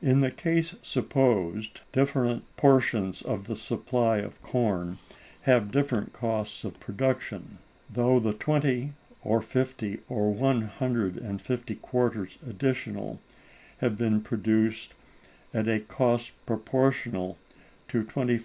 In 0.00 0.22
the 0.22 0.32
case 0.32 0.74
supposed, 0.82 1.82
different 1.92 2.42
portions 2.56 3.22
of 3.22 3.46
the 3.46 3.54
supply 3.54 4.16
of 4.16 4.42
corn 4.42 4.98
have 5.42 5.70
different 5.70 6.12
costs 6.12 6.64
of 6.64 6.80
production. 6.80 7.58
Though 7.88 8.18
the 8.18 8.32
twenty, 8.32 8.94
or 9.22 9.40
fifty, 9.40 10.00
or 10.08 10.34
one 10.34 10.62
hundred 10.62 11.16
and 11.16 11.40
fifty 11.40 11.76
quarters 11.76 12.38
additional 12.44 13.20
have 13.78 13.96
been 13.96 14.20
produced 14.20 14.94
at 15.54 15.68
a 15.68 15.78
cost 15.78 16.32
proportional 16.44 17.38
to 17.86 18.02
25_s. 18.02 18.40